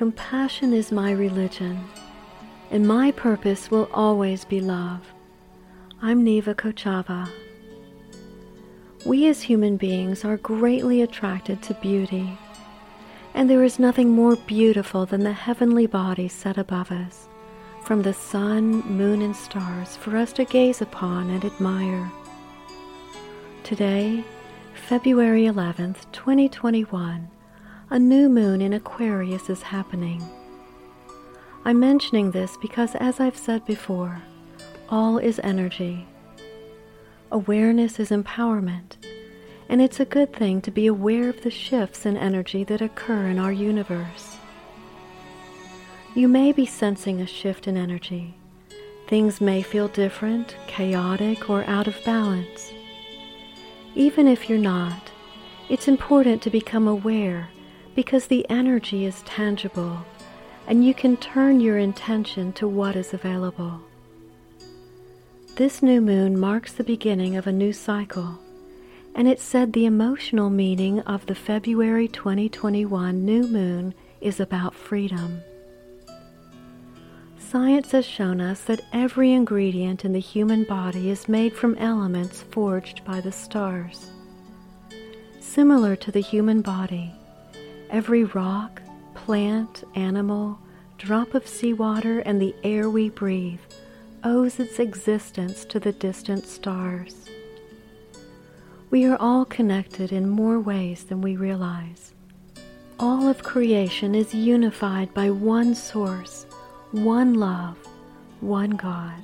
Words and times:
Compassion 0.00 0.72
is 0.72 0.90
my 0.90 1.12
religion, 1.12 1.78
and 2.70 2.88
my 2.88 3.10
purpose 3.10 3.70
will 3.70 3.86
always 3.92 4.46
be 4.46 4.58
love. 4.58 5.02
I'm 6.00 6.24
Neva 6.24 6.54
Kochava. 6.54 7.28
We 9.04 9.28
as 9.28 9.42
human 9.42 9.76
beings 9.76 10.24
are 10.24 10.38
greatly 10.38 11.02
attracted 11.02 11.60
to 11.64 11.74
beauty, 11.74 12.38
and 13.34 13.50
there 13.50 13.62
is 13.62 13.78
nothing 13.78 14.08
more 14.08 14.36
beautiful 14.36 15.04
than 15.04 15.22
the 15.22 15.34
heavenly 15.34 15.86
bodies 15.86 16.32
set 16.32 16.56
above 16.56 16.90
us, 16.90 17.28
from 17.84 18.00
the 18.00 18.14
sun, 18.14 18.80
moon, 18.90 19.20
and 19.20 19.36
stars 19.36 19.96
for 19.96 20.16
us 20.16 20.32
to 20.32 20.46
gaze 20.46 20.80
upon 20.80 21.28
and 21.28 21.44
admire. 21.44 22.10
Today, 23.64 24.24
February 24.72 25.42
11th, 25.42 26.10
2021, 26.12 27.28
a 27.92 27.98
new 27.98 28.28
moon 28.28 28.62
in 28.62 28.72
Aquarius 28.72 29.50
is 29.50 29.62
happening. 29.62 30.22
I'm 31.64 31.80
mentioning 31.80 32.30
this 32.30 32.56
because, 32.58 32.94
as 32.94 33.18
I've 33.18 33.36
said 33.36 33.66
before, 33.66 34.22
all 34.88 35.18
is 35.18 35.40
energy. 35.42 36.06
Awareness 37.32 37.98
is 37.98 38.10
empowerment, 38.10 38.92
and 39.68 39.82
it's 39.82 39.98
a 39.98 40.04
good 40.04 40.32
thing 40.32 40.60
to 40.62 40.70
be 40.70 40.86
aware 40.86 41.28
of 41.28 41.42
the 41.42 41.50
shifts 41.50 42.06
in 42.06 42.16
energy 42.16 42.62
that 42.62 42.80
occur 42.80 43.26
in 43.26 43.40
our 43.40 43.52
universe. 43.52 44.36
You 46.14 46.28
may 46.28 46.52
be 46.52 46.66
sensing 46.66 47.20
a 47.20 47.26
shift 47.26 47.66
in 47.66 47.76
energy. 47.76 48.34
Things 49.08 49.40
may 49.40 49.62
feel 49.62 49.88
different, 49.88 50.54
chaotic, 50.68 51.50
or 51.50 51.64
out 51.64 51.88
of 51.88 51.96
balance. 52.04 52.72
Even 53.96 54.28
if 54.28 54.48
you're 54.48 54.58
not, 54.58 55.10
it's 55.68 55.88
important 55.88 56.40
to 56.42 56.50
become 56.50 56.86
aware 56.86 57.48
because 57.94 58.26
the 58.26 58.48
energy 58.48 59.04
is 59.04 59.22
tangible 59.22 60.04
and 60.66 60.84
you 60.84 60.94
can 60.94 61.16
turn 61.16 61.60
your 61.60 61.78
intention 61.78 62.52
to 62.52 62.68
what 62.68 62.94
is 62.94 63.12
available. 63.12 63.80
This 65.56 65.82
new 65.82 66.00
moon 66.00 66.38
marks 66.38 66.72
the 66.72 66.84
beginning 66.84 67.36
of 67.36 67.46
a 67.46 67.52
new 67.52 67.72
cycle, 67.72 68.38
and 69.14 69.26
it 69.26 69.40
said 69.40 69.72
the 69.72 69.84
emotional 69.84 70.48
meaning 70.48 71.00
of 71.00 71.26
the 71.26 71.34
February 71.34 72.06
2021 72.06 73.24
new 73.24 73.46
moon 73.48 73.94
is 74.20 74.38
about 74.38 74.74
freedom. 74.74 75.42
Science 77.36 77.90
has 77.90 78.06
shown 78.06 78.40
us 78.40 78.60
that 78.62 78.80
every 78.92 79.32
ingredient 79.32 80.04
in 80.04 80.12
the 80.12 80.20
human 80.20 80.62
body 80.62 81.10
is 81.10 81.28
made 81.28 81.52
from 81.52 81.74
elements 81.78 82.42
forged 82.42 83.04
by 83.04 83.20
the 83.20 83.32
stars. 83.32 84.12
Similar 85.40 85.96
to 85.96 86.12
the 86.12 86.20
human 86.20 86.62
body, 86.62 87.12
Every 87.90 88.22
rock, 88.22 88.80
plant, 89.14 89.82
animal, 89.96 90.60
drop 90.96 91.34
of 91.34 91.48
seawater, 91.48 92.20
and 92.20 92.40
the 92.40 92.54
air 92.62 92.88
we 92.88 93.08
breathe 93.08 93.58
owes 94.22 94.60
its 94.60 94.78
existence 94.78 95.64
to 95.64 95.80
the 95.80 95.90
distant 95.90 96.46
stars. 96.46 97.28
We 98.90 99.06
are 99.06 99.16
all 99.16 99.44
connected 99.44 100.12
in 100.12 100.28
more 100.28 100.60
ways 100.60 101.02
than 101.02 101.20
we 101.20 101.34
realize. 101.34 102.14
All 103.00 103.26
of 103.26 103.42
creation 103.42 104.14
is 104.14 104.32
unified 104.32 105.12
by 105.12 105.30
one 105.30 105.74
source, 105.74 106.46
one 106.92 107.34
love, 107.34 107.76
one 108.40 108.70
God. 108.70 109.20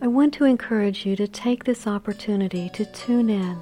I 0.00 0.06
want 0.06 0.32
to 0.34 0.46
encourage 0.46 1.04
you 1.04 1.16
to 1.16 1.28
take 1.28 1.64
this 1.64 1.86
opportunity 1.86 2.70
to 2.70 2.86
tune 2.86 3.28
in, 3.28 3.58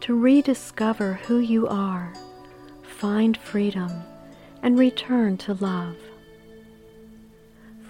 to 0.00 0.14
rediscover 0.14 1.14
who 1.26 1.40
you 1.40 1.68
are 1.68 2.14
find 2.98 3.36
freedom 3.36 4.02
and 4.60 4.76
return 4.76 5.36
to 5.36 5.54
love. 5.54 5.96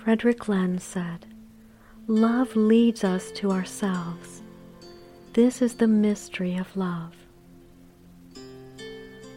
Frederick 0.04 0.48
Lenz 0.48 0.84
said, 0.84 1.24
Love 2.06 2.54
leads 2.54 3.04
us 3.04 3.30
to 3.32 3.50
ourselves. 3.50 4.42
This 5.32 5.62
is 5.62 5.76
the 5.76 5.88
mystery 5.88 6.56
of 6.58 6.76
love. 6.76 7.14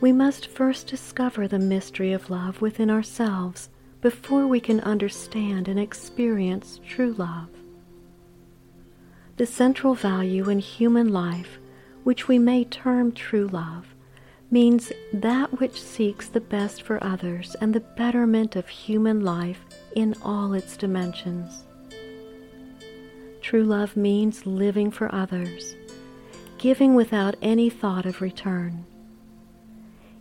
We 0.02 0.12
must 0.12 0.48
first 0.48 0.88
discover 0.88 1.48
the 1.48 1.60
mystery 1.60 2.12
of 2.12 2.30
love 2.30 2.60
within 2.60 2.90
ourselves 2.90 3.70
before 4.02 4.48
we 4.48 4.60
can 4.60 4.82
understand 4.82 5.70
and 5.70 5.80
experience 5.80 6.82
true 6.86 7.14
love. 7.14 7.48
The 9.38 9.46
central 9.46 9.96
value 9.96 10.50
in 10.50 10.60
human 10.60 11.14
life, 11.14 11.60
which 12.04 12.28
we 12.28 12.40
may 12.40 12.66
term 12.66 13.14
true 13.14 13.48
love, 13.48 13.91
means 14.52 14.92
that 15.14 15.60
which 15.60 15.82
seeks 15.82 16.28
the 16.28 16.42
best 16.42 16.84
for 16.84 17.02
others 17.04 17.56
and 17.62 17.74
the 17.74 17.80
betterment 17.80 18.58
of 18.58 18.68
human 18.68 19.22
life 19.22 19.66
in 19.96 20.14
all 20.22 20.54
its 20.54 20.76
dimensions. 20.76 21.64
True 23.42 23.64
love 23.64 23.96
means 23.96 24.46
living 24.46 24.92
for 24.92 25.14
others, 25.16 25.76
giving 26.58 26.94
without 26.94 27.36
any 27.42 27.70
thought 27.70 28.06
of 28.06 28.22
return. 28.22 28.86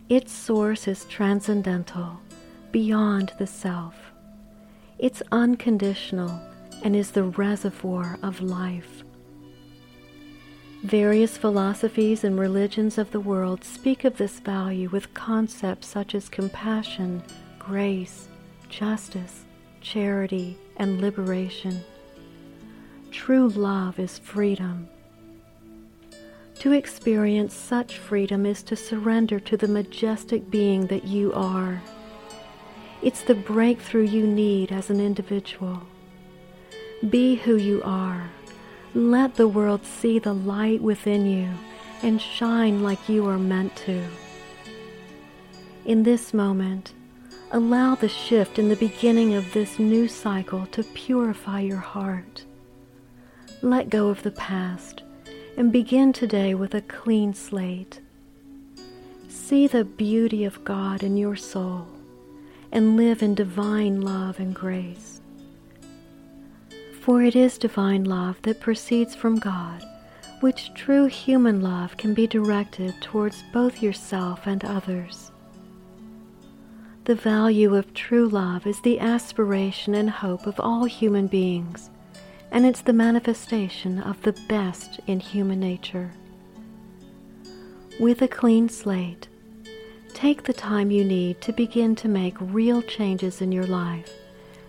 Its 0.09 0.31
source 0.31 0.87
is 0.87 1.05
transcendental, 1.05 2.19
beyond 2.71 3.33
the 3.37 3.47
self. 3.47 3.95
It's 4.97 5.21
unconditional 5.31 6.41
and 6.83 6.95
is 6.95 7.11
the 7.11 7.23
reservoir 7.23 8.17
of 8.23 8.41
life. 8.41 9.03
Various 10.83 11.37
philosophies 11.37 12.23
and 12.23 12.39
religions 12.39 12.97
of 12.97 13.11
the 13.11 13.19
world 13.19 13.63
speak 13.63 14.03
of 14.03 14.17
this 14.17 14.39
value 14.39 14.89
with 14.89 15.13
concepts 15.13 15.85
such 15.85 16.15
as 16.15 16.27
compassion, 16.27 17.21
grace, 17.59 18.27
justice, 18.67 19.45
charity, 19.79 20.57
and 20.77 20.99
liberation. 20.99 21.83
True 23.11 23.47
love 23.49 23.99
is 23.99 24.17
freedom. 24.17 24.89
To 26.55 26.71
experience 26.71 27.53
such 27.53 27.99
freedom 27.99 28.47
is 28.47 28.63
to 28.63 28.75
surrender 28.75 29.39
to 29.39 29.57
the 29.57 29.67
majestic 29.67 30.49
being 30.49 30.87
that 30.87 31.03
you 31.03 31.31
are. 31.33 31.79
It's 33.03 33.21
the 33.21 33.35
breakthrough 33.35 34.07
you 34.07 34.25
need 34.25 34.71
as 34.71 34.89
an 34.89 34.99
individual. 34.99 35.83
Be 37.07 37.35
who 37.35 37.57
you 37.57 37.83
are 37.83 38.31
let 38.93 39.35
the 39.35 39.47
world 39.47 39.85
see 39.85 40.19
the 40.19 40.33
light 40.33 40.81
within 40.81 41.25
you 41.25 41.49
and 42.03 42.21
shine 42.21 42.83
like 42.83 43.07
you 43.07 43.27
are 43.27 43.39
meant 43.39 43.75
to. 43.77 44.03
In 45.85 46.03
this 46.03 46.33
moment, 46.33 46.93
allow 47.51 47.95
the 47.95 48.09
shift 48.09 48.59
in 48.59 48.69
the 48.69 48.75
beginning 48.75 49.33
of 49.33 49.53
this 49.53 49.79
new 49.79 50.07
cycle 50.07 50.65
to 50.67 50.83
purify 50.83 51.61
your 51.61 51.77
heart. 51.77 52.43
Let 53.61 53.89
go 53.89 54.09
of 54.09 54.23
the 54.23 54.31
past 54.31 55.03
and 55.55 55.71
begin 55.71 56.11
today 56.11 56.53
with 56.53 56.73
a 56.73 56.81
clean 56.81 57.33
slate. 57.33 58.01
See 59.29 59.67
the 59.67 59.85
beauty 59.85 60.43
of 60.43 60.63
God 60.63 61.01
in 61.01 61.15
your 61.15 61.35
soul 61.35 61.87
and 62.71 62.97
live 62.97 63.21
in 63.21 63.35
divine 63.35 64.01
love 64.01 64.39
and 64.39 64.53
grace. 64.53 65.20
For 67.01 67.23
it 67.23 67.35
is 67.35 67.57
divine 67.57 68.03
love 68.03 68.39
that 68.43 68.59
proceeds 68.59 69.15
from 69.15 69.39
God, 69.39 69.83
which 70.39 70.71
true 70.75 71.05
human 71.07 71.59
love 71.59 71.97
can 71.97 72.13
be 72.13 72.27
directed 72.27 72.93
towards 73.01 73.43
both 73.51 73.81
yourself 73.81 74.45
and 74.45 74.63
others. 74.63 75.31
The 77.05 77.15
value 77.15 77.75
of 77.75 77.95
true 77.95 78.29
love 78.29 78.67
is 78.67 78.79
the 78.81 78.99
aspiration 78.99 79.95
and 79.95 80.11
hope 80.11 80.45
of 80.45 80.59
all 80.59 80.85
human 80.85 81.25
beings, 81.25 81.89
and 82.51 82.67
it's 82.67 82.81
the 82.81 82.93
manifestation 82.93 83.97
of 83.97 84.21
the 84.21 84.33
best 84.47 84.99
in 85.07 85.19
human 85.19 85.59
nature. 85.59 86.11
With 87.99 88.21
a 88.21 88.27
clean 88.27 88.69
slate, 88.69 89.27
take 90.13 90.43
the 90.43 90.53
time 90.53 90.91
you 90.91 91.03
need 91.03 91.41
to 91.41 91.51
begin 91.51 91.95
to 91.95 92.07
make 92.07 92.35
real 92.39 92.83
changes 92.83 93.41
in 93.41 93.51
your 93.51 93.65
life 93.65 94.20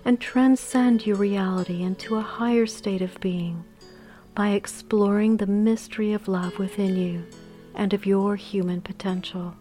and 0.05 0.21
transcend 0.21 1.07
your 1.07 1.17
reality 1.17 1.83
into 1.83 2.17
a 2.17 2.23
higher 2.23 2.67
state 2.67 3.03
of 3.03 3.19
being 3.21 3.65
by 4.35 4.51
exploring 4.51 5.37
the 5.37 5.47
mystery 5.47 6.13
of 6.13 6.29
love 6.29 6.59
within 6.59 6.97
you 6.97 7.25
and 7.75 7.93
of 7.93 8.07
your 8.07 8.37
human 8.37 8.81
potential. 8.81 9.55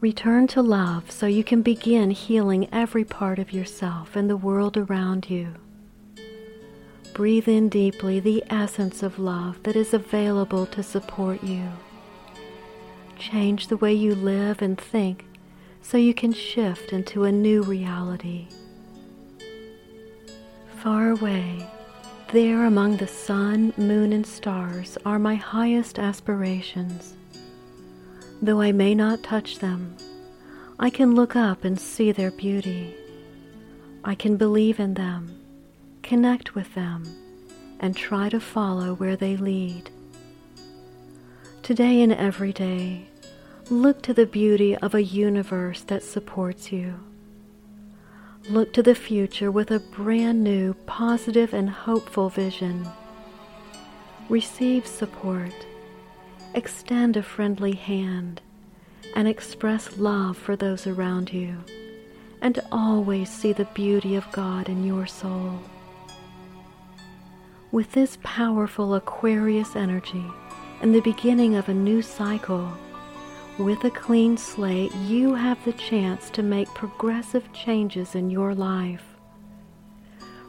Return 0.00 0.46
to 0.48 0.60
love 0.60 1.10
so 1.10 1.26
you 1.26 1.42
can 1.42 1.62
begin 1.62 2.10
healing 2.10 2.68
every 2.72 3.04
part 3.04 3.38
of 3.38 3.52
yourself 3.52 4.14
and 4.14 4.28
the 4.28 4.36
world 4.36 4.76
around 4.76 5.30
you. 5.30 5.54
Breathe 7.14 7.48
in 7.48 7.70
deeply 7.70 8.20
the 8.20 8.44
essence 8.50 9.02
of 9.02 9.18
love 9.18 9.62
that 9.62 9.74
is 9.74 9.94
available 9.94 10.66
to 10.66 10.82
support 10.82 11.42
you. 11.42 11.70
Change 13.18 13.68
the 13.68 13.78
way 13.78 13.94
you 13.94 14.14
live 14.14 14.60
and 14.60 14.78
think 14.78 15.24
so 15.80 15.96
you 15.96 16.12
can 16.12 16.32
shift 16.32 16.92
into 16.92 17.24
a 17.24 17.32
new 17.32 17.62
reality 17.62 18.48
far 20.86 21.10
away, 21.10 21.68
there 22.32 22.64
among 22.64 22.96
the 22.96 23.08
sun, 23.08 23.72
moon, 23.76 24.12
and 24.12 24.24
stars 24.24 24.96
are 25.04 25.18
my 25.18 25.34
highest 25.34 25.98
aspirations. 25.98 27.16
Though 28.40 28.60
I 28.60 28.70
may 28.70 28.94
not 28.94 29.24
touch 29.24 29.58
them, 29.58 29.96
I 30.78 30.90
can 30.90 31.16
look 31.16 31.34
up 31.34 31.64
and 31.64 31.80
see 31.80 32.12
their 32.12 32.30
beauty. 32.30 32.94
I 34.04 34.14
can 34.14 34.36
believe 34.36 34.78
in 34.78 34.94
them, 34.94 35.36
connect 36.04 36.54
with 36.54 36.72
them, 36.74 37.02
and 37.80 37.96
try 37.96 38.28
to 38.28 38.38
follow 38.38 38.94
where 38.94 39.16
they 39.16 39.36
lead. 39.36 39.90
Today 41.64 42.00
and 42.00 42.12
every 42.12 42.52
day, 42.52 43.08
look 43.70 44.02
to 44.02 44.14
the 44.14 44.24
beauty 44.24 44.76
of 44.76 44.94
a 44.94 45.02
universe 45.02 45.80
that 45.80 46.04
supports 46.04 46.70
you. 46.70 47.05
Look 48.48 48.72
to 48.74 48.82
the 48.82 48.94
future 48.94 49.50
with 49.50 49.72
a 49.72 49.80
brand 49.80 50.44
new, 50.44 50.74
positive, 50.86 51.52
and 51.52 51.68
hopeful 51.68 52.28
vision. 52.28 52.86
Receive 54.28 54.86
support. 54.86 55.66
Extend 56.54 57.16
a 57.16 57.24
friendly 57.24 57.74
hand 57.74 58.40
and 59.16 59.26
express 59.26 59.98
love 59.98 60.36
for 60.36 60.54
those 60.54 60.86
around 60.86 61.32
you. 61.32 61.56
And 62.40 62.60
always 62.70 63.30
see 63.30 63.52
the 63.52 63.64
beauty 63.74 64.14
of 64.14 64.30
God 64.30 64.68
in 64.68 64.84
your 64.84 65.08
soul. 65.08 65.58
With 67.72 67.90
this 67.92 68.16
powerful 68.22 68.94
Aquarius 68.94 69.74
energy 69.74 70.24
and 70.80 70.94
the 70.94 71.00
beginning 71.00 71.56
of 71.56 71.68
a 71.68 71.74
new 71.74 72.00
cycle, 72.00 72.70
with 73.58 73.84
a 73.84 73.90
clean 73.90 74.36
slate, 74.36 74.94
you 74.94 75.34
have 75.34 75.62
the 75.64 75.72
chance 75.72 76.28
to 76.30 76.42
make 76.42 76.68
progressive 76.74 77.50
changes 77.52 78.14
in 78.14 78.28
your 78.28 78.54
life. 78.54 79.04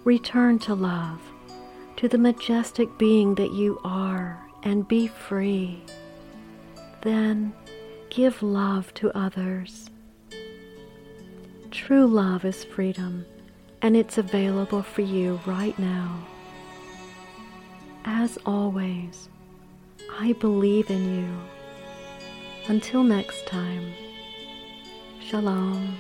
Return 0.04 0.60
to 0.60 0.74
love, 0.74 1.22
to 1.98 2.08
the 2.08 2.18
majestic 2.18 2.98
being 2.98 3.36
that 3.36 3.54
you 3.54 3.80
are, 3.84 4.46
and 4.64 4.88
be 4.88 5.08
free. 5.08 5.82
Then 7.02 7.54
give 8.10 8.44
love 8.44 8.94
to 8.96 9.18
others. 9.18 9.90
True 11.72 12.08
love 12.08 12.44
is 12.44 12.66
freedom, 12.66 13.26
and 13.82 13.96
it's 13.96 14.18
available 14.18 14.84
for 14.84 15.02
you 15.02 15.40
right 15.46 15.78
now. 15.80 16.26
As 18.04 18.38
always, 18.46 19.30
I 20.20 20.34
believe 20.34 20.90
in 20.90 21.16
you. 21.16 21.57
Until 22.70 23.02
next 23.02 23.46
time, 23.46 23.94
Shalom. 25.22 25.98